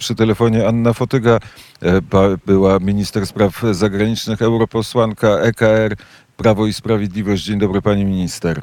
przy 0.00 0.14
telefonie 0.14 0.68
Anna 0.68 0.92
Fotyga, 0.92 1.38
e, 1.82 2.00
była 2.46 2.78
minister 2.78 3.26
spraw 3.26 3.62
zagranicznych, 3.72 4.42
europosłanka 4.42 5.28
EKR, 5.28 5.96
Prawo 6.36 6.66
i 6.66 6.72
Sprawiedliwość. 6.72 7.44
Dzień 7.44 7.58
dobry 7.58 7.82
pani 7.82 8.04
minister. 8.04 8.60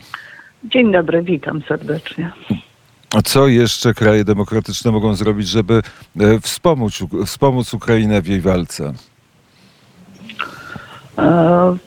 Dzień 0.64 0.92
dobry, 0.92 1.24
witam 1.24 1.62
serdecznie. 1.68 2.32
Co 3.26 3.48
jeszcze 3.48 3.94
kraje 3.94 4.24
demokratyczne 4.24 4.92
mogą 4.92 5.16
zrobić, 5.16 5.48
żeby 5.48 5.82
e, 6.20 6.40
wspomóc, 6.40 7.00
wspomóc 7.26 7.74
Ukrainę 7.74 8.22
w 8.22 8.28
jej 8.28 8.42
walce? 8.42 8.94
E, 11.18 11.78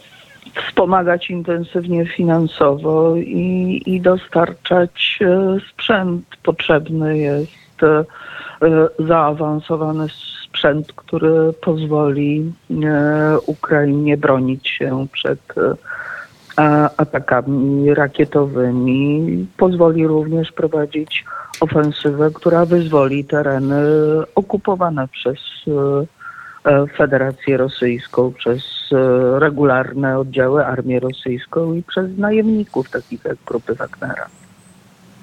wspomagać 0.67 1.31
intensywnie 1.31 2.07
finansowo 2.07 3.17
i, 3.17 3.83
i 3.87 4.01
dostarczać 4.01 5.19
sprzęt. 5.71 6.25
Potrzebny 6.43 7.19
jest 7.19 7.61
zaawansowany 8.99 10.07
sprzęt, 10.47 10.93
który 10.93 11.53
pozwoli 11.53 12.53
e, 12.85 13.39
Ukrainie 13.47 14.17
bronić 14.17 14.69
się 14.69 15.07
przed 15.13 15.41
e, 15.59 15.75
atakami 16.97 17.95
rakietowymi. 17.95 19.47
Pozwoli 19.57 20.07
również 20.07 20.53
prowadzić 20.53 21.25
ofensywę, 21.61 22.31
która 22.35 22.65
wyzwoli 22.65 23.25
tereny 23.25 23.83
okupowane 24.35 25.09
przez 25.09 25.39
e, 25.69 26.71
e, 26.71 26.87
Federację 26.87 27.57
Rosyjską, 27.57 28.33
przez 28.33 28.63
e, 28.93 29.39
regularne 29.39 30.19
oddziały 30.19 30.67
Armię 30.67 31.01
Rosyjską 31.01 31.75
i 31.75 31.83
przez 31.83 32.19
najemników 32.19 32.91
takich 32.91 33.25
jak 33.25 33.37
grupy 33.47 33.75
Wagnera. 33.75 34.27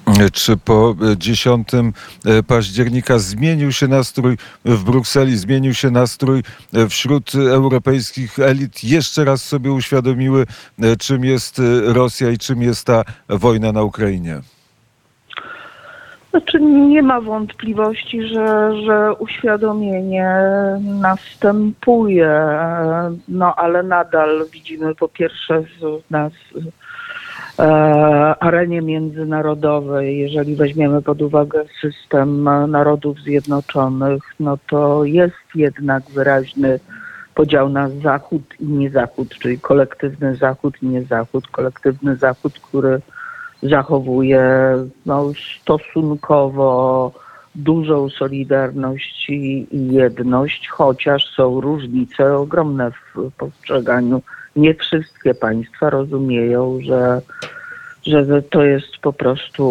E, 0.08 0.30
Czy 0.32 0.58
po 0.58 0.96
e, 1.12 1.18
10 1.18 1.68
e, 1.74 2.44
października 2.44 3.20
zmienił 3.20 3.72
się 3.72 3.88
nastrój 3.88 4.38
w 4.66 4.84
Brukseli, 4.84 5.38
zmienił 5.38 5.74
się 5.74 5.92
nastrój 5.92 6.44
e, 6.74 6.88
wśród 6.90 7.36
europejskich 7.36 8.40
elit? 8.40 8.84
Jeszcze 8.84 9.26
raz 9.26 9.44
sobie 9.44 9.72
uświadomiły, 9.72 10.46
e, 10.82 10.96
czym 10.96 11.26
jest 11.26 11.60
e, 11.60 11.94
Rosja 11.94 12.30
i 12.30 12.38
czym 12.38 12.62
jest 12.62 12.88
ta 12.88 13.04
wojna 13.30 13.72
na 13.72 13.84
Ukrainie. 13.84 14.42
Znaczy 16.32 16.60
nie 16.62 17.04
ma 17.04 17.22
wątpliwości, 17.22 18.28
że, 18.28 18.72
że 18.86 19.14
uświadomienie 19.14 20.30
następuje, 20.82 22.42
no 23.28 23.56
ale 23.56 23.84
nadal 23.84 24.46
widzimy 24.52 24.96
po 24.96 25.08
pierwsze 25.08 25.62
w, 25.62 26.02
na 26.10 26.26
e, 26.26 26.30
arenie 28.40 28.82
międzynarodowej, 28.82 30.20
jeżeli 30.20 30.56
weźmiemy 30.56 31.02
pod 31.02 31.22
uwagę 31.22 31.66
system 31.82 32.44
Narodów 32.68 33.20
Zjednoczonych, 33.20 34.24
no 34.40 34.58
to 34.70 35.04
jest 35.04 35.36
jednak 35.56 36.04
wyraźny 36.04 36.80
podział 37.36 37.70
na 37.70 37.90
Zachód 37.90 38.44
i 38.60 38.66
nie 38.66 38.90
Zachód, 38.90 39.30
czyli 39.30 39.60
kolektywny 39.60 40.36
Zachód 40.36 40.84
i 40.84 40.86
nie 40.86 41.04
Zachód. 41.04 41.48
Kolektywny 41.48 42.16
Zachód, 42.16 42.60
który 42.60 43.02
zachowuje 43.64 44.42
no, 45.06 45.32
stosunkowo 45.62 47.12
dużą 47.56 48.10
solidarność 48.10 49.30
i 49.30 49.68
jedność, 49.72 50.68
chociaż 50.68 51.36
są 51.36 51.62
różnice 51.62 52.38
ogromne 52.38 52.92
w 52.92 53.32
postrzeganiu. 53.38 54.22
Nie 54.58 54.74
wszystkie 54.74 55.34
państwa 55.34 55.90
rozumieją, 55.90 56.80
że, 56.82 57.22
że 58.06 58.42
to 58.42 58.64
jest 58.64 58.98
po 59.02 59.14
prostu 59.14 59.64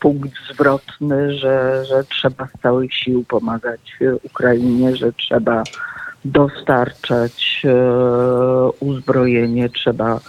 punkt 0.00 0.30
zwrotny, 0.52 1.34
że, 1.34 1.84
że 1.84 2.04
trzeba 2.04 2.46
z 2.46 2.62
całych 2.62 2.94
sił 2.94 3.24
pomagać 3.24 3.98
Ukrainie, 4.22 4.96
że 4.96 5.12
trzeba 5.12 5.62
dostarczać 6.24 7.62
e, 7.64 8.70
uzbrojenie, 8.80 9.68
trzeba 9.68 10.20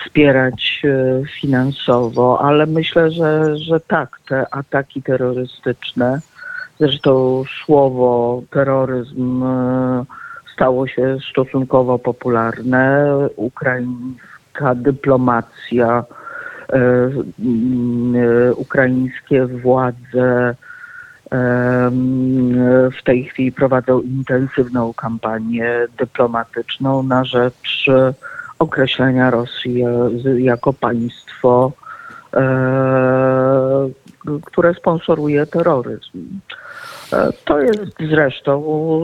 wspierać 0.00 0.82
e, 0.84 1.22
finansowo, 1.40 2.40
ale 2.40 2.66
myślę, 2.66 3.10
że, 3.10 3.56
że 3.58 3.80
tak, 3.80 4.20
te 4.28 4.54
ataki 4.54 5.02
terrorystyczne, 5.02 6.20
zresztą 6.80 7.44
słowo 7.64 8.42
terroryzm 8.50 9.42
e, 9.42 10.04
stało 10.54 10.86
się 10.86 11.16
stosunkowo 11.30 11.98
popularne. 11.98 13.06
Ukraińska 13.36 14.74
dyplomacja, 14.74 16.04
e, 16.72 16.76
mm, 17.38 18.16
e, 18.16 18.54
ukraińskie 18.54 19.46
władze 19.46 20.54
em, 21.30 22.90
w 22.90 23.02
tej 23.04 23.24
chwili 23.24 23.52
prowadzą 23.52 24.00
intensywną 24.00 24.94
kampanię 24.94 25.86
dyplomatyczną 25.98 27.02
na 27.02 27.24
rzecz 27.24 27.88
e, 27.88 28.14
określenia 28.58 29.30
Rosji 29.30 29.82
e, 29.82 30.40
jako 30.40 30.72
państwo, 30.72 31.72
e, 32.34 33.90
które 34.44 34.74
sponsoruje 34.74 35.46
terroryzm. 35.46 36.40
E, 37.14 37.32
To 37.44 37.60
jest 37.60 37.96
zresztą 38.10 38.58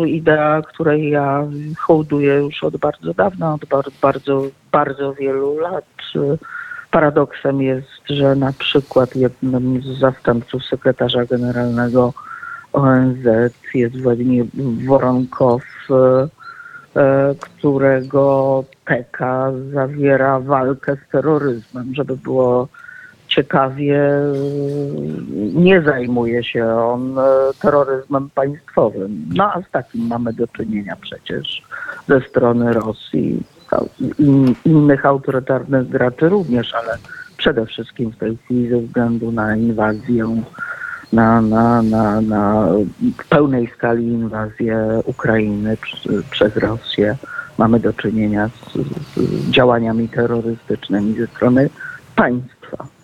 idea, 0.04 0.62
której 0.62 1.10
ja 1.10 1.44
hołduję 1.78 2.34
już 2.34 2.65
od 2.65 2.76
bardzo 2.76 3.15
dawna, 3.15 3.54
od 3.54 3.65
bar- 3.65 3.91
bardzo, 4.03 4.43
bardzo 4.72 5.15
wielu 5.15 5.59
lat. 5.59 5.84
Paradoksem 6.91 7.62
jest, 7.62 8.09
że 8.09 8.34
na 8.34 8.53
przykład 8.53 9.16
jednym 9.16 9.82
z 9.82 9.98
zastępców 9.98 10.65
sekretarza 10.65 11.25
generalnego 11.25 12.12
ONZ 12.72 13.25
jest 13.75 14.03
Władimir 14.03 14.44
Woronkow, 14.87 15.62
e, 15.91 16.28
e, 17.00 17.34
którego 17.41 18.65
teka 18.84 19.53
zawiera 19.72 20.41
walkę 20.41 20.97
z 20.97 21.10
terroryzmem. 21.12 21.94
Żeby 21.94 22.16
było 22.16 22.69
ciekawie, 23.31 23.97
e, 23.97 24.33
nie 25.55 25.83
zajmuje 25.83 26.45
się 26.45 26.67
on 26.67 27.19
e, 27.19 27.23
terroryzmem 27.63 28.31
państwowym. 28.35 29.25
No 29.35 29.53
a 29.53 29.63
z 29.63 29.71
takim 29.71 30.07
mamy 30.07 30.33
do 30.33 30.47
czynienia 30.47 30.97
przecież 31.01 31.63
ze 32.09 32.21
strony 32.21 32.73
Rosji 32.73 33.43
no, 33.73 33.87
i 34.19 34.55
innych 34.65 35.07
autorytarnych 35.07 35.89
graczy 35.89 36.29
również, 36.29 36.75
ale 36.75 36.99
przede 37.37 37.67
wszystkim 37.67 38.11
w 38.11 38.17
tej 38.17 38.37
chwili 38.37 38.69
ze 38.69 38.81
względu 38.81 39.33
na 39.33 39.57
inwazję 39.57 40.43
na, 41.13 41.41
na, 41.41 41.83
na, 41.83 42.21
na 42.21 42.69
pełnej 43.29 43.73
skali 43.77 44.05
inwazję 44.05 45.01
Ukrainy 45.05 45.77
przez 46.31 46.57
Rosję. 46.57 47.17
Mamy 47.59 47.81
do 47.81 47.93
czynienia 47.93 48.49
z, 48.49 48.73
z 49.17 49.51
działaniami 49.51 50.09
terrorystycznymi 50.09 51.15
ze 51.15 51.27
strony 51.27 51.71
państwa. 52.17 53.00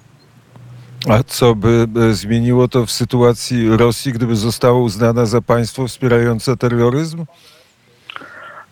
A 1.09 1.23
co 1.23 1.55
by 1.55 1.87
zmieniło 2.15 2.69
to 2.69 2.87
w 2.87 2.91
sytuacji 2.91 3.77
Rosji, 3.77 4.13
gdyby 4.13 4.37
została 4.37 4.79
uznana 4.79 5.27
za 5.27 5.41
państwo 5.41 5.87
wspierające 5.87 6.57
terroryzm? 6.57 7.25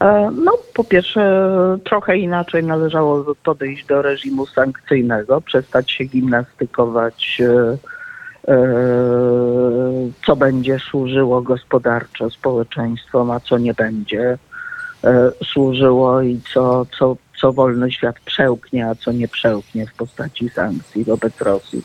E, 0.00 0.30
No, 0.44 0.52
po 0.74 0.84
pierwsze, 0.84 1.48
trochę 1.84 2.16
inaczej 2.16 2.64
należałoby 2.64 3.34
podejść 3.34 3.86
do 3.86 4.02
reżimu 4.02 4.46
sankcyjnego, 4.46 5.40
przestać 5.40 5.90
się 5.90 6.04
gimnastykować, 6.04 7.40
e, 7.40 7.76
e, 8.52 8.56
co 10.26 10.36
będzie 10.36 10.78
służyło 10.78 11.42
gospodarczo 11.42 12.30
społeczeństwom, 12.30 13.30
a 13.30 13.40
co 13.40 13.58
nie 13.58 13.74
będzie 13.74 14.38
służyło 15.52 16.22
i 16.22 16.40
co, 16.52 16.86
co, 16.98 17.16
co 17.40 17.52
wolny 17.52 17.92
świat 17.92 18.16
przełknie, 18.24 18.88
a 18.88 18.94
co 18.94 19.12
nie 19.12 19.28
przełknie 19.28 19.86
w 19.86 19.94
postaci 19.94 20.48
sankcji 20.48 21.04
wobec 21.04 21.40
Rosji 21.40 21.82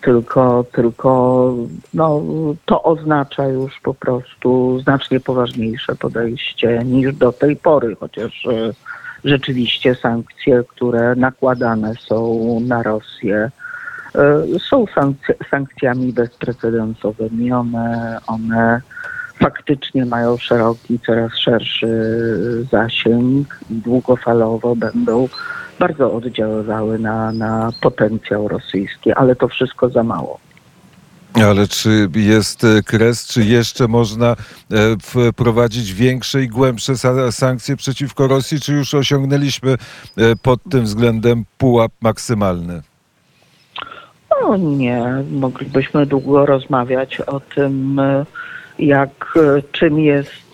tylko, 0.00 0.64
tylko 0.72 1.54
no, 1.94 2.22
to 2.64 2.82
oznacza 2.82 3.48
już 3.48 3.80
po 3.80 3.94
prostu 3.94 4.80
znacznie 4.80 5.20
poważniejsze 5.20 5.96
podejście 5.96 6.82
niż 6.84 7.14
do 7.14 7.32
tej 7.32 7.56
pory, 7.56 7.96
chociaż 8.00 8.46
e, 8.46 8.72
rzeczywiście 9.24 9.94
sankcje, 9.94 10.62
które 10.68 11.14
nakładane 11.14 11.94
są 11.94 12.40
na 12.60 12.82
Rosję, 12.82 13.50
e, 14.14 14.44
są 14.68 14.84
sankcjami 15.50 16.12
bezprecedensowymi. 16.12 17.52
One, 17.52 18.18
one 18.26 18.80
faktycznie 19.38 20.06
mają 20.06 20.36
szeroki, 20.36 20.98
coraz 21.06 21.32
szerszy 21.34 21.88
zasięg 22.70 23.60
i 23.70 23.74
długofalowo 23.74 24.76
będą 24.76 25.28
bardzo 25.80 26.12
oddziaływały 26.12 26.98
na, 26.98 27.32
na 27.32 27.72
potencjał 27.80 28.48
rosyjski, 28.48 29.12
ale 29.12 29.36
to 29.36 29.48
wszystko 29.48 29.88
za 29.88 30.02
mało. 30.02 30.38
Ale 31.34 31.68
czy 31.68 32.08
jest 32.14 32.64
e, 32.64 32.82
kres, 32.82 33.26
czy 33.26 33.44
jeszcze 33.44 33.88
można 33.88 34.30
e, 34.32 34.96
wprowadzić 35.32 35.92
większe 35.94 36.42
i 36.42 36.48
głębsze 36.48 36.92
sa- 36.92 37.32
sankcje 37.32 37.76
przeciwko 37.76 38.26
Rosji, 38.26 38.60
czy 38.60 38.72
już 38.72 38.94
osiągnęliśmy 38.94 39.70
e, 39.72 40.36
pod 40.42 40.60
tym 40.70 40.84
względem 40.84 41.44
pułap 41.58 41.92
maksymalny? 42.00 42.82
No, 44.30 44.48
O 44.48 44.56
nie, 44.56 45.04
moglibyśmy 45.30 46.06
długo 46.06 46.46
rozmawiać 46.46 47.20
o 47.20 47.40
tym, 47.40 48.00
jak, 48.78 49.38
czym 49.72 49.98
jest 49.98 50.52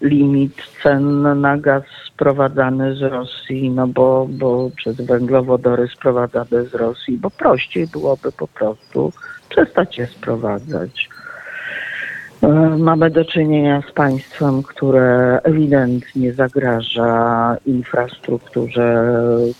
limit 0.00 0.54
cen 0.82 1.40
na 1.40 1.56
gaz 1.56 1.82
sprowadzany 2.06 2.96
z 2.96 3.02
Rosji, 3.02 3.70
no 3.70 3.86
bo, 3.86 4.26
bo 4.30 4.70
czy 4.82 4.92
węglowodory 4.92 5.88
sprowadzane 5.88 6.64
z 6.64 6.74
Rosji, 6.74 7.18
bo 7.18 7.30
prościej 7.30 7.86
byłoby 7.86 8.32
po 8.32 8.48
prostu 8.48 9.12
przestać 9.48 9.98
je 9.98 10.06
sprowadzać. 10.06 11.08
E, 12.42 12.48
Mamy 12.78 13.10
do 13.10 13.24
czynienia 13.24 13.82
z 13.90 13.92
państwem, 13.92 14.62
które 14.62 15.40
ewidentnie 15.42 16.32
zagraża 16.32 17.56
infrastrukturze 17.66 19.04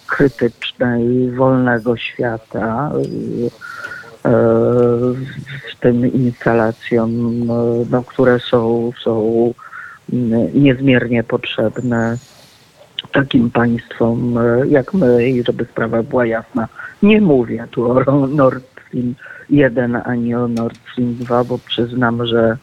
krytycznej 0.06 1.30
wolnego 1.30 1.96
świata, 1.96 2.90
e, 4.24 4.30
w 5.72 5.80
tym 5.80 6.12
instalacjom, 6.12 7.46
no, 7.90 8.02
które 8.02 8.38
są, 8.38 8.92
są 9.04 9.52
niezmiernie 10.54 11.22
potrzebne 11.22 12.16
takim 13.12 13.50
państwom 13.50 14.38
e, 14.38 14.66
jak 14.68 14.94
my 14.94 15.28
i 15.28 15.44
żeby 15.44 15.64
sprawa 15.64 16.02
była 16.02 16.26
jasna, 16.26 16.68
nie 17.02 17.20
mówię 17.20 17.66
tu 17.70 17.90
o 17.90 18.26
Nord 18.26 18.64
Stream 18.88 19.14
1 19.50 19.96
ani 20.04 20.34
o 20.34 20.48
Nord 20.48 20.78
Stream 20.92 21.14
2, 21.14 21.44
bo 21.44 21.58
przyznam, 21.58 22.26
że 22.26 22.56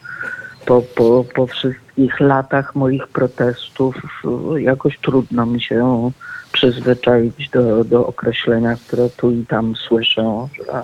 po, 0.66 0.82
po, 0.82 1.24
po 1.34 1.46
wszystkich 1.46 2.20
latach 2.20 2.74
moich 2.74 3.08
protestów 3.08 3.96
e, 4.54 4.62
jakoś 4.62 4.98
trudno 4.98 5.46
mi 5.46 5.60
się 5.60 6.10
przyzwyczaić 6.52 7.50
do, 7.50 7.84
do 7.84 8.06
określenia, 8.06 8.76
które 8.86 9.10
tu 9.10 9.30
i 9.30 9.46
tam 9.46 9.76
słyszę, 9.76 10.48
że, 10.66 10.82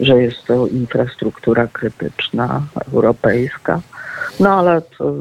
że 0.00 0.22
jest 0.22 0.44
to 0.44 0.66
infrastruktura 0.66 1.66
krytyczna 1.66 2.62
europejska. 2.92 3.80
No 4.40 4.50
ale 4.58 4.82
to, 4.82 5.14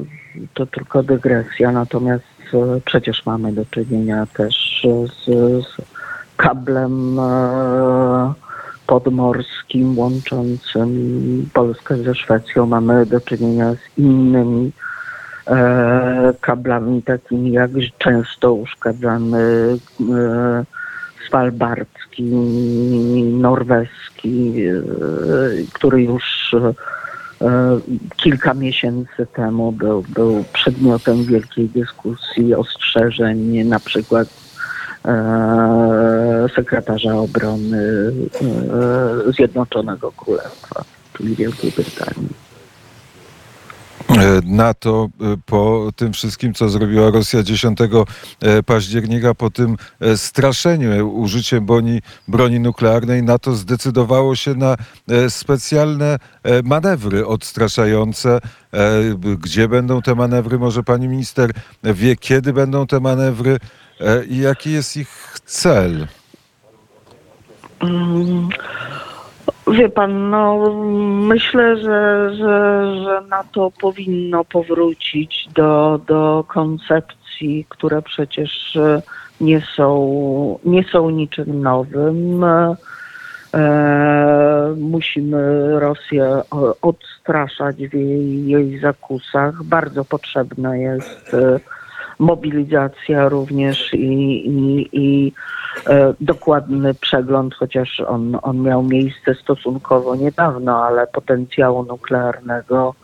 to 0.54 0.66
tylko 0.66 1.04
dygresja, 1.04 1.72
natomiast 1.72 2.24
e, 2.54 2.82
przecież 2.86 3.26
mamy 3.26 3.54
do 3.54 3.66
czynienia 3.66 4.26
też 4.26 4.88
z, 5.08 5.26
z 5.66 5.78
kablem 6.38 7.20
e, 7.20 8.34
podmorskim 8.88 10.00
łączącym 10.00 11.50
Polskę 11.54 11.98
ze 11.98 12.16
Szwecją. 12.16 12.66
Mamy 12.66 13.06
do 13.06 13.22
czynienia 13.22 13.74
z 13.74 13.98
innymi 13.98 14.72
e, 15.48 16.34
kablami 16.42 17.04
takimi 17.04 17.52
jak 17.52 17.72
często 17.98 18.54
uszkadzany 18.54 19.78
svalbardzki, 21.28 22.24
norweski, 23.34 24.54
który 25.74 26.04
już 26.04 26.56
kilka 28.18 28.54
miesięcy 28.54 29.28
temu 29.34 29.72
był, 29.72 30.04
był 30.10 30.44
przedmiotem 30.54 31.24
wielkiej 31.24 31.70
dyskusji, 31.70 32.56
ostrzeżeń, 32.56 33.64
na 33.64 33.80
przykład 33.80 34.28
e, 35.06 36.46
sekretarza 36.56 37.16
obrony 37.16 38.12
e, 39.28 39.32
Zjednoczonego 39.32 40.12
Królestwa, 40.12 40.84
czyli 41.14 41.36
Wielkiej 41.36 41.72
Brytanii. 41.72 42.47
E, 44.18 44.42
NATO 44.46 45.10
e, 45.22 45.38
po 45.46 45.92
tym 45.96 46.14
wszystkim, 46.14 46.54
co 46.54 46.70
zrobiła 46.70 47.12
Rosja 47.12 47.44
10 47.44 47.80
e, 48.42 48.64
października, 48.64 49.34
po 49.34 49.50
tym 49.50 49.78
straszeniu 50.16 51.10
użyciem 51.10 51.66
broni, 51.66 52.02
broni 52.28 52.60
nuklearnej, 52.60 53.24
NATO 53.24 53.56
zdecydowało 53.56 54.36
się 54.36 54.54
na 54.54 54.76
specjalne 55.30 56.20
manewry 56.64 57.28
odstraszające. 57.28 58.40
Gdzie 59.40 59.68
będą 59.68 60.02
te 60.02 60.16
manewry? 60.16 60.60
Może 60.60 60.84
pani 60.84 61.08
minister 61.08 61.52
wie, 61.84 62.16
kiedy 62.16 62.54
będą 62.54 62.88
te 62.88 63.00
manewry 63.00 63.58
i 64.30 64.38
jaki 64.38 64.72
jest 64.72 64.98
ich 64.98 65.40
cel? 65.46 66.08
Mm, 67.82 68.50
Wie 69.68 69.90
pan, 69.90 70.30
no 70.30 70.74
myślę, 71.22 71.78
że, 71.78 72.30
że, 72.36 72.86
że 73.04 73.22
NATO 73.30 73.72
powinno 73.82 74.46
powrócić 74.46 75.50
do, 75.56 76.00
do 76.08 76.44
koncepcji, 76.48 77.66
które 77.70 78.02
przecież 78.02 78.76
e, 78.76 79.02
nie 79.42 79.62
są, 79.76 80.60
nie 80.66 80.84
są 80.84 81.10
niczym 81.10 81.62
nowym. 81.62 82.44
E, 83.54 84.76
musimy 84.78 85.72
Rosję 85.80 86.42
odstraszać 86.82 87.76
w 87.76 87.94
jej, 87.94 88.48
jej 88.48 88.80
zakusach. 88.80 89.64
Bardzo 89.64 90.06
potrzebna 90.06 90.78
jest 90.78 91.34
e, 91.34 91.60
mobilizacja 92.20 93.30
również 93.30 93.94
i, 93.94 94.48
i, 94.48 94.90
i 94.92 95.34
e, 95.88 96.14
dokładny 96.22 96.94
przegląd, 96.94 97.56
chociaż 97.56 98.00
on, 98.00 98.40
on 98.42 98.62
miał 98.62 98.84
miejsce 98.84 99.36
stosunkowo 99.36 100.16
niedawno, 100.16 100.86
ale 100.86 101.08
potencjału 101.08 101.84
nuklearnego 101.84 102.96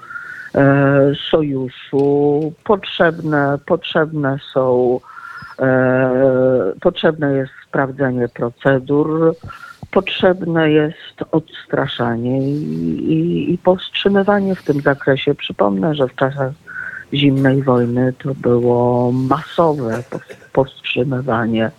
e, 0.56 1.12
sojuszu. 1.32 2.54
Potrzebne, 2.64 3.60
potrzebne 3.66 4.38
są, 4.54 5.00
e, 5.60 6.74
potrzebne 6.82 7.34
jest 7.34 7.54
sprawdzenie 7.68 8.28
procedur, 8.30 9.36
potrzebne 9.92 10.72
jest 10.72 11.24
odstraszanie 11.32 12.48
i, 12.48 12.64
i, 13.14 13.54
i 13.54 13.58
powstrzymywanie 13.58 14.56
w 14.56 14.64
tym 14.64 14.82
zakresie. 14.82 15.36
Przypomnę, 15.36 15.96
że 15.96 16.08
w 16.08 16.16
czasach 16.16 16.52
zimnej 17.14 17.64
wojny 17.64 18.14
to 18.24 18.36
było 18.36 19.12
masowe 19.12 20.04
powstrzymywanie 20.54 21.72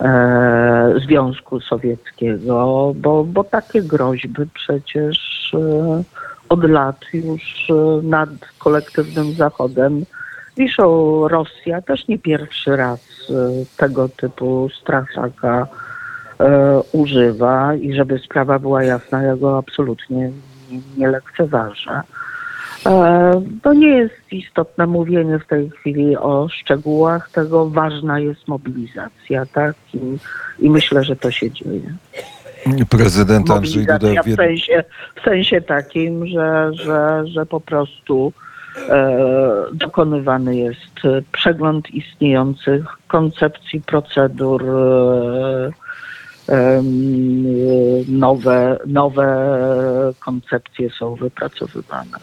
e, 0.00 0.94
Związku 1.06 1.60
Sowieckiego, 1.60 2.92
bo, 2.96 3.24
bo 3.24 3.44
takie 3.44 3.82
groźby 3.82 4.46
przecież 4.54 5.18
e, 5.54 6.02
od 6.48 6.64
lat 6.64 7.00
już 7.14 7.70
e, 7.70 8.02
nad 8.02 8.28
kolektywnym 8.58 9.32
Zachodem 9.32 10.04
wiszą. 10.56 11.28
Rosja 11.28 11.82
też 11.82 12.08
nie 12.08 12.18
pierwszy 12.18 12.76
raz 12.76 13.00
e, 13.30 13.34
tego 13.76 14.08
typu 14.08 14.68
straszaka 14.80 15.66
używa 16.92 17.74
i 17.74 17.94
żeby 17.94 18.18
sprawa 18.18 18.58
była 18.58 18.84
jasna, 18.84 19.22
ja 19.22 19.36
go 19.36 19.58
absolutnie 19.58 20.30
nie 20.96 21.08
lekceważę. 21.08 22.02
E, 22.86 23.42
To 23.62 23.72
nie 23.72 23.88
jest 23.88 24.14
istotne 24.32 24.86
mówienie 24.86 25.38
w 25.38 25.46
tej 25.46 25.70
chwili 25.70 26.16
o 26.16 26.48
szczegółach 26.48 27.30
tego. 27.30 27.70
Ważna 27.70 28.20
jest 28.20 28.48
mobilizacja, 28.48 29.46
tak? 29.46 29.74
I, 29.94 29.98
i 30.58 30.70
myślę, 30.70 31.04
że 31.04 31.16
to 31.16 31.30
się 31.30 31.50
dzieje. 31.50 31.94
Prezydent 32.90 33.50
Andrzej 33.50 33.86
Duda 33.86 34.22
w 34.22 34.34
sensie, 34.36 34.84
w 35.16 35.24
sensie 35.24 35.60
takim, 35.60 36.26
że, 36.26 36.70
że, 36.72 37.22
że 37.26 37.46
po 37.46 37.60
prostu 37.60 38.32
e, 38.88 39.18
dokonywany 39.72 40.56
jest 40.56 41.22
przegląd 41.32 41.90
istniejących 41.90 42.84
koncepcji, 43.08 43.80
procedur, 43.80 44.64
e, 46.48 46.82
nowe, 48.08 48.78
nowe 48.86 49.52
koncepcje 50.20 50.90
są 50.90 51.14
wypracowywane. 51.14 52.18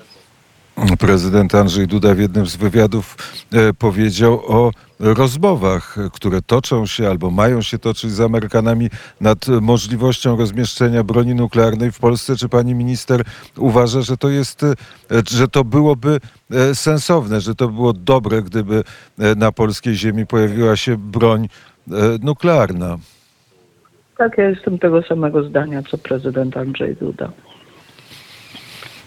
Prezydent 0.98 1.56
Andrzej 1.56 1.88
Duda 1.88 2.16
w 2.16 2.20
jednym 2.20 2.46
z 2.46 2.56
wywiadów 2.56 3.18
e, 3.54 3.74
powiedział 3.74 4.42
o 4.48 4.72
rozmowach, 5.00 5.96
które 6.14 6.42
toczą 6.42 6.86
się 6.86 7.10
albo 7.10 7.32
mają 7.32 7.62
się 7.62 7.80
toczyć 7.80 8.12
z 8.12 8.22
Amerykanami 8.22 8.90
nad 9.22 9.48
możliwością 9.48 10.38
rozmieszczenia 10.38 11.04
broni 11.04 11.36
nuklearnej 11.36 11.92
w 11.92 12.00
Polsce. 12.00 12.36
Czy 12.36 12.50
pani 12.50 12.76
minister 12.76 13.22
uważa, 13.58 14.02
że 14.02 14.18
to 14.18 14.30
jest, 14.30 14.64
e, 14.64 14.74
że 15.32 15.48
to 15.48 15.64
byłoby 15.64 16.20
e, 16.52 16.76
sensowne, 16.76 17.42
że 17.42 17.56
to 17.56 17.68
było 17.68 17.94
dobre, 17.94 18.42
gdyby 18.42 18.84
na 19.38 19.52
polskiej 19.52 19.96
ziemi 19.96 20.26
pojawiła 20.26 20.76
się 20.76 20.98
broń 20.98 21.50
nuklearna? 22.22 22.98
Tak, 24.18 24.38
ja 24.38 24.50
jestem 24.50 24.80
tego 24.80 25.04
samego 25.04 25.44
zdania, 25.44 25.84
co 25.84 25.98
prezydent 25.98 26.58
Andrzej 26.58 26.96
Duda. 26.96 27.32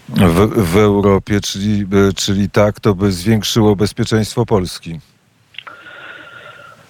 W, 0.09 0.47
w 0.73 0.77
Europie, 0.77 1.39
czyli, 1.41 1.81
e, 1.81 2.13
czyli 2.13 2.49
tak, 2.49 2.79
to 2.79 2.95
by 2.95 3.11
zwiększyło 3.11 3.75
bezpieczeństwo 3.75 4.45
Polski. 4.45 4.99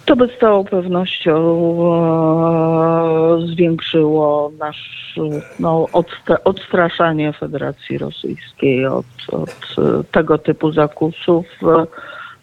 To 0.06 0.16
by 0.16 0.28
z 0.28 0.40
całą 0.40 0.64
pewnością 0.64 1.34
e, 3.44 3.48
zwiększyło 3.48 4.52
nasz 4.60 5.14
no, 5.60 5.88
odstra- 5.94 6.38
odstraszanie 6.44 7.34
Federacji 7.34 7.98
Rosyjskiej 7.98 8.86
od, 8.86 9.06
od 9.32 9.76
tego 10.12 10.38
typu 10.38 10.72
zakusów. 10.72 11.46
E, 11.64 11.86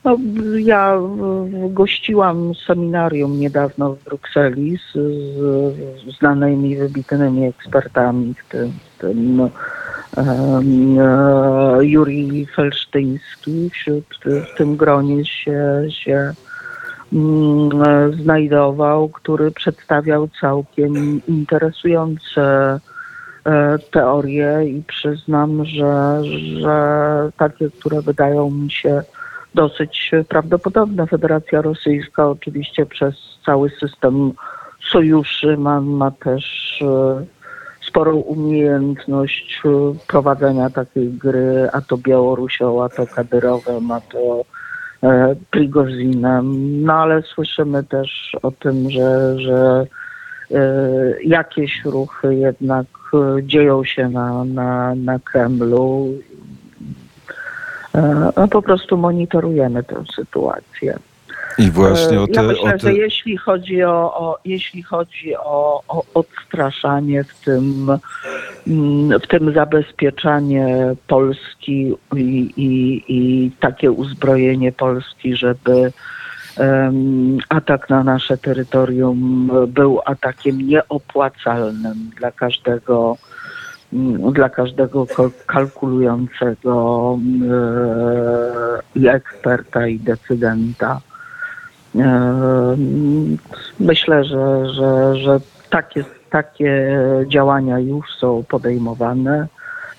No, 0.04 0.16
ja 0.58 0.98
gościłam 1.68 2.54
seminarium 2.66 3.40
niedawno 3.40 3.94
w 3.94 4.04
Brukseli 4.04 4.76
z, 4.76 4.92
z 4.92 6.18
znanymi, 6.18 6.76
wybitnymi 6.76 7.46
ekspertami, 7.46 8.34
w 8.34 8.48
tym, 8.48 8.72
w 8.72 9.00
tym 9.00 9.50
e, 10.16 11.78
Juri 11.80 12.46
Felsztyński. 12.46 13.70
Wśród, 13.70 14.04
w 14.24 14.58
tym 14.58 14.76
gronie 14.76 15.24
się, 15.24 15.86
się 15.88 16.14
e, 16.16 16.34
znajdował, 18.22 19.08
który 19.08 19.50
przedstawiał 19.50 20.28
całkiem 20.40 21.20
interesujące 21.28 22.78
e, 23.44 23.78
teorie 23.90 24.64
i 24.64 24.82
przyznam, 24.82 25.64
że, 25.64 26.20
że 26.60 27.30
takie, 27.36 27.70
które 27.70 28.02
wydają 28.02 28.50
mi 28.50 28.70
się 28.70 29.02
dosyć 29.54 30.10
prawdopodobne. 30.28 31.06
Federacja 31.06 31.62
Rosyjska 31.62 32.28
oczywiście 32.28 32.86
przez 32.86 33.14
cały 33.46 33.70
system 33.70 34.32
sojuszy 34.92 35.56
ma, 35.56 35.80
ma 35.80 36.10
też 36.10 36.44
e, 36.82 37.24
sporą 37.90 38.16
umiejętność 38.16 39.62
e, 39.64 39.68
prowadzenia 40.06 40.70
takiej 40.70 41.08
gry, 41.08 41.68
a 41.72 41.80
to 41.80 41.96
Białorusią, 41.96 42.84
a 42.84 42.88
to 42.88 43.06
Kadyrowem, 43.06 43.90
a 43.90 44.00
to 44.00 44.44
e, 45.02 45.34
Prigozinem. 45.50 46.44
No 46.84 46.92
ale 46.92 47.22
słyszymy 47.22 47.84
też 47.84 48.36
o 48.42 48.50
tym, 48.50 48.90
że, 48.90 49.40
że 49.40 49.86
e, 50.50 51.22
jakieś 51.24 51.84
ruchy 51.84 52.34
jednak 52.34 52.86
e, 53.14 53.42
dzieją 53.42 53.84
się 53.84 54.08
na, 54.08 54.44
na, 54.44 54.94
na 54.94 55.18
Kremlu. 55.18 56.14
E, 58.00 58.32
no, 58.36 58.48
po 58.48 58.62
prostu 58.62 58.96
monitorujemy 58.96 59.82
tę 59.82 60.04
sytuację. 60.16 60.98
I 61.58 61.70
właśnie 61.70 62.20
o 62.20 62.26
ja 62.28 62.34
te... 62.34 62.42
myślę, 62.42 62.62
o 62.62 62.72
te... 62.72 62.78
że 62.78 62.94
jeśli 62.94 63.36
chodzi 63.36 63.84
o, 63.84 64.14
o, 64.14 64.38
jeśli 64.44 64.82
chodzi 64.82 65.36
o, 65.36 65.82
o 65.88 66.04
odstraszanie, 66.14 67.24
w 67.24 67.34
tym, 67.44 67.88
mm, 68.66 69.20
w 69.20 69.26
tym 69.26 69.54
zabezpieczanie 69.54 70.94
Polski 71.06 71.94
i, 72.16 72.52
i, 72.56 73.04
i 73.08 73.50
takie 73.60 73.90
uzbrojenie 73.92 74.72
Polski, 74.72 75.36
żeby 75.36 75.92
em, 76.56 77.38
atak 77.48 77.90
na 77.90 78.04
nasze 78.04 78.38
terytorium 78.38 79.50
był 79.68 80.00
atakiem 80.04 80.60
nieopłacalnym 80.60 82.10
dla 82.18 82.30
każdego 82.32 83.16
dla 84.32 84.48
każdego 84.48 85.06
kal- 85.06 85.30
kalkulującego 85.46 87.18
e, 87.50 88.98
i 88.98 89.08
eksperta 89.08 89.86
i 89.86 89.98
decydenta. 89.98 91.00
E, 91.96 92.76
Myślę, 93.80 94.24
że, 94.24 94.74
że, 94.74 95.16
że 95.16 95.40
takie, 95.70 96.04
takie 96.30 96.98
działania 97.26 97.78
już 97.78 98.16
są 98.18 98.44
podejmowane 98.48 99.46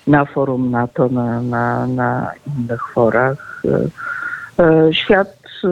na 0.06 0.24
forum 0.24 0.70
NATO, 0.70 1.08
na, 1.08 1.42
na, 1.42 1.86
na 1.86 2.32
innych 2.46 2.82
forach. 2.92 3.62
E, 4.58 4.64
e, 4.64 4.94
Świat, 4.94 5.36
e, 5.64 5.68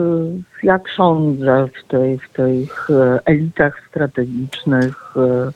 jak 0.63 0.89
sądzę, 0.89 1.67
w, 1.67 1.87
tej, 1.87 2.17
w 2.17 2.29
tych 2.29 2.89
e, 2.89 3.19
elitach 3.25 3.81
strategicznych 3.89 5.13
e, 5.15 5.21
e, 5.21 5.51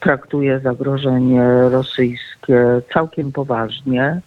traktuje 0.00 0.60
zagrożenie 0.60 1.44
rosyjskie 1.70 2.82
całkiem 2.94 3.32
poważnie. 3.32 4.20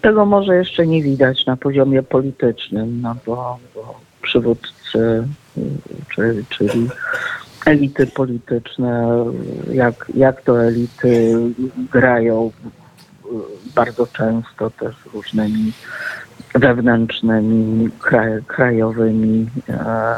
Tego 0.00 0.26
może 0.26 0.56
jeszcze 0.56 0.86
nie 0.86 1.02
widać 1.02 1.46
na 1.46 1.56
poziomie 1.56 2.02
politycznym, 2.02 3.00
no 3.00 3.16
bo, 3.26 3.58
bo 3.74 4.00
przywódcy, 4.22 5.24
czyli, 6.14 6.44
czyli 6.48 6.88
elity 7.66 8.06
polityczne, 8.06 9.24
jak, 9.72 10.12
jak 10.14 10.42
to 10.42 10.64
elity 10.64 11.34
grają 11.92 12.50
bardzo 13.74 14.06
często 14.06 14.70
też 14.70 14.96
różnymi 15.14 15.72
wewnętrznymi, 16.54 17.90
kraj, 17.98 18.42
krajowymi 18.46 19.46
e, 19.68 20.14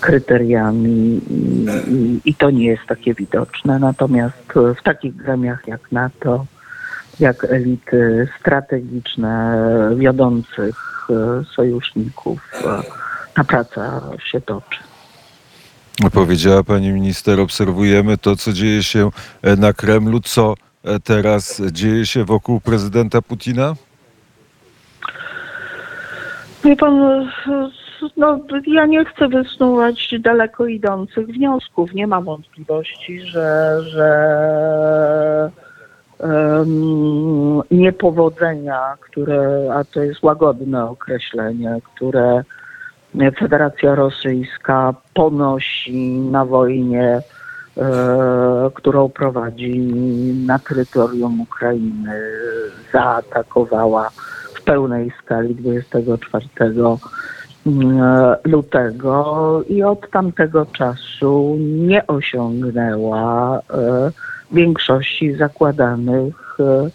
kryteriami 0.00 1.20
i, 1.30 1.66
i, 1.90 2.20
i 2.30 2.34
to 2.34 2.50
nie 2.50 2.66
jest 2.66 2.82
takie 2.88 3.14
widoczne. 3.14 3.78
Natomiast 3.78 4.36
w 4.54 4.82
takich 4.82 5.16
gremiach 5.16 5.68
jak 5.68 5.92
NATO, 5.92 6.46
jak 7.20 7.44
elity 7.44 8.28
strategiczne 8.40 9.58
wiodących 9.96 11.06
e, 11.10 11.44
sojuszników, 11.54 12.40
e, 12.64 12.82
ta 13.34 13.44
praca 13.44 14.02
się 14.30 14.40
toczy. 14.40 14.78
Powiedziała 16.12 16.64
pani 16.64 16.92
minister, 16.92 17.40
obserwujemy 17.40 18.18
to, 18.18 18.36
co 18.36 18.52
dzieje 18.52 18.82
się 18.82 19.10
e, 19.42 19.56
na 19.56 19.72
Kremlu. 19.72 20.20
Co 20.20 20.54
e, 20.84 21.00
teraz 21.00 21.62
dzieje 21.72 22.06
się 22.06 22.24
wokół 22.24 22.60
prezydenta 22.60 23.22
Putina? 23.22 23.74
Wie 26.64 26.76
pan, 26.76 27.02
e, 27.02 27.30
no, 28.16 28.38
ja 28.66 28.86
nie 28.86 29.04
chcę 29.04 29.28
wysnuwać 29.28 30.14
daleko 30.20 30.66
idących 30.66 31.26
wniosków. 31.26 31.94
Nie 31.94 32.06
ma 32.06 32.20
wątpliwości, 32.20 33.20
że, 33.20 33.78
że 33.82 35.50
em, 36.20 37.62
niepowodzenia, 37.70 38.96
które, 39.00 39.70
a 39.74 39.84
to 39.84 40.00
jest 40.00 40.22
łagodne 40.22 40.84
określenie, 40.84 41.78
które 41.94 42.42
Federacja 43.38 43.94
Rosyjska 43.94 44.94
ponosi 45.14 46.18
na 46.18 46.44
wojnie, 46.44 47.20
e, 47.76 48.70
którą 48.74 49.08
prowadzi 49.08 49.78
na 50.46 50.58
terytorium 50.58 51.40
Ukrainy, 51.40 52.20
zaatakowała 52.92 54.10
w 54.54 54.62
pełnej 54.62 55.12
skali 55.22 55.54
24 55.54 56.46
mm, 56.60 56.96
lutego 58.44 59.62
i 59.68 59.82
od 59.82 60.10
tamtego 60.10 60.66
czasu 60.66 61.56
nie 61.60 62.06
osiągnęła 62.06 63.58
e, 63.58 63.60
większości 64.52 65.34
zakładanych 65.34 66.56
e, 66.60 66.90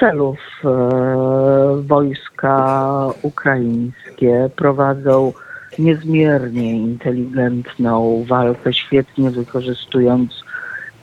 celów. 0.00 0.38
E, 0.64 1.82
Wojska 1.82 2.86
ukraińskie 3.22 4.50
prowadzą 4.56 5.32
niezmiernie 5.78 6.72
inteligentną 6.72 8.24
walkę, 8.28 8.72
świetnie 8.72 9.30
wykorzystując 9.30 10.44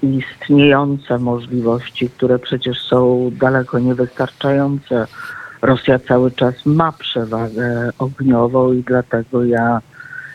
istniejące 0.01 1.20
możliwości, 1.20 2.10
które 2.10 2.39
przecież 2.39 2.82
są 2.82 3.32
daleko 3.34 3.80
niewystarczające. 3.80 5.08
Rosja 5.62 6.00
cały 6.00 6.32
czas 6.32 6.66
ma 6.66 6.92
przewagę 6.92 7.90
ogniową 8.00 8.74
i 8.74 8.84
dlatego 8.84 9.46
ja, 9.46 9.82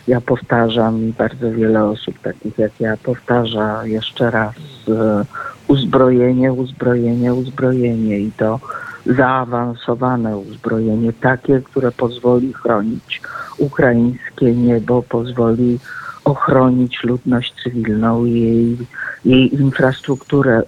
ja 0.09 0.21
powtarzam 0.21 1.09
i 1.09 1.12
bardzo 1.12 1.50
wiele 1.50 1.85
osób 1.85 2.19
takich 2.19 2.59
jak 2.59 2.81
ja 2.81 2.97
powtarza 2.97 3.87
jeszcze 3.87 4.31
raz 4.31 4.55
e, 4.88 5.25
uzbrojenie, 5.69 6.52
uzbrojenie, 6.52 7.35
uzbrojenie 7.35 8.19
i 8.19 8.33
to 8.33 8.61
zaawansowane 9.07 10.37
uzbrojenie, 10.37 11.12
takie, 11.12 11.61
które 11.61 11.93
pozwoli 11.93 12.52
chronić 12.52 13.23
ukraińskie 13.59 14.52
niebo, 14.55 15.02
pozwoli 15.02 15.79
ochronić 16.25 17.05
ludność 17.05 17.55
cywilną 17.62 18.25
jej, 18.25 18.76
jej 19.25 19.55
infrastrukturę, 19.55 20.62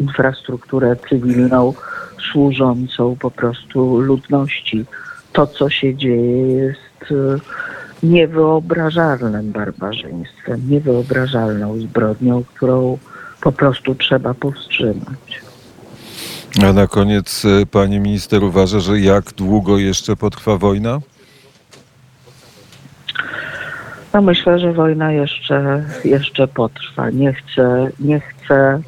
infrastrukturę 0.00 0.96
cywilną 1.08 1.74
służącą 2.32 3.16
po 3.20 3.30
prostu 3.30 4.00
ludności. 4.00 4.84
To, 5.32 5.46
co 5.46 5.70
się 5.70 5.94
dzieje, 5.94 6.46
jest 6.46 7.12
e, 7.12 7.38
niewyobrażalnym 8.06 9.52
barbarzyństwem, 9.52 10.60
niewyobrażalną 10.68 11.80
zbrodnią, 11.80 12.44
którą 12.54 12.98
po 13.40 13.52
prostu 13.52 13.94
trzeba 13.94 14.34
powstrzymać. 14.34 15.42
A 16.62 16.72
na 16.72 16.86
koniec 16.86 17.44
e, 17.44 17.66
pani 17.66 18.00
minister 18.00 18.44
uważa, 18.44 18.80
że 18.80 19.00
jak 19.00 19.32
długo 19.32 19.78
jeszcze 19.78 20.16
potrwa 20.16 20.56
wojna? 20.56 21.00
No 24.14 24.22
myślę, 24.22 24.58
że 24.58 24.72
wojna 24.72 25.12
jeszcze, 25.12 25.84
jeszcze 26.04 26.48
potrwa. 26.48 27.10
Nie 27.10 27.32
chcę, 27.32 27.90
nie 28.00 28.20
chcę 28.20 28.82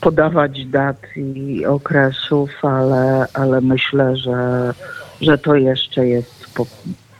podawać 0.00 0.66
dat 0.66 0.96
i 1.16 1.66
okresów, 1.66 2.50
ale, 2.62 3.26
ale 3.34 3.60
myślę, 3.60 4.16
że, 4.16 4.72
że 5.20 5.38
to 5.38 5.54
jeszcze 5.54 6.06
jest 6.06 6.54
po, 6.54 6.66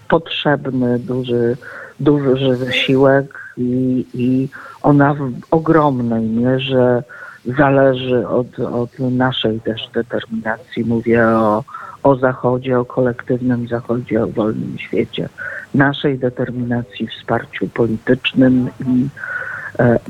potrzebny 0.09 0.99
duży, 0.99 1.57
duży 2.01 2.57
wysiłek 2.57 3.39
i, 3.57 4.07
i 4.15 4.49
ona 4.83 5.15
w 5.15 5.33
ogromnej 5.51 6.23
mierze 6.23 7.03
zależy 7.59 8.29
od, 8.29 8.59
od 8.59 8.99
naszej 8.99 9.61
też 9.61 9.89
determinacji. 9.95 10.85
Mówię 10.85 11.27
o, 11.27 11.65
o 12.03 12.17
Zachodzie, 12.17 12.79
o 12.79 12.85
kolektywnym 12.85 13.69
Zachodzie, 13.69 14.23
o 14.23 14.27
wolnym 14.27 14.79
świecie, 14.79 15.29
naszej 15.75 16.19
determinacji, 16.19 17.07
wsparciu 17.07 17.69
politycznym 17.69 18.69
i 18.87 19.09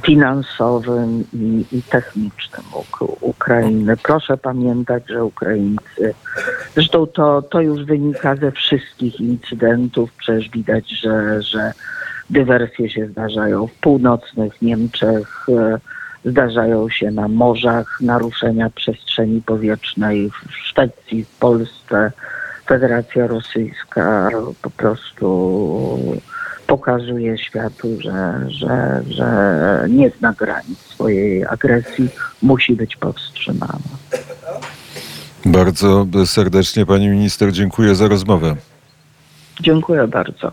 finansowym 0.02 1.24
i, 1.32 1.64
i 1.72 1.82
technicznym 1.82 2.62
Uk- 2.72 3.16
Ukrainy. 3.20 3.96
Proszę 3.96 4.36
pamiętać, 4.36 5.02
że 5.08 5.24
Ukraińcy, 5.24 6.14
zresztą 6.74 7.06
to, 7.06 7.42
to 7.42 7.60
już 7.60 7.84
wynika 7.84 8.36
ze 8.36 8.52
wszystkich 8.52 9.20
incydentów, 9.20 10.12
przecież 10.12 10.50
widać, 10.50 10.90
że, 10.90 11.42
że 11.42 11.72
dywersje 12.30 12.90
się 12.90 13.06
zdarzają 13.06 13.66
w 13.66 13.74
północnych 13.74 14.62
Niemczech, 14.62 15.46
e, 15.48 15.78
zdarzają 16.24 16.88
się 16.88 17.10
na 17.10 17.28
morzach, 17.28 17.98
naruszenia 18.00 18.70
przestrzeni 18.70 19.42
powietrznej 19.42 20.30
w 20.30 20.52
Szwecji, 20.52 21.24
w 21.24 21.38
Polsce. 21.38 22.12
Federacja 22.66 23.26
Rosyjska 23.26 24.28
po 24.62 24.70
prostu 24.70 26.20
pokazuje 26.70 27.38
światu, 27.38 27.88
że, 28.00 28.46
że, 28.48 29.02
że 29.08 29.26
nie 29.88 30.10
zna 30.18 30.32
granic 30.32 30.78
swojej 30.78 31.46
agresji, 31.46 32.08
musi 32.42 32.72
być 32.72 32.96
powstrzymana. 32.96 33.90
Bardzo 35.44 36.06
serdecznie 36.26 36.86
pani 36.86 37.08
minister 37.08 37.52
dziękuję 37.52 37.94
za 37.94 38.08
rozmowę. 38.08 38.56
Dziękuję 39.60 40.06
bardzo. 40.06 40.52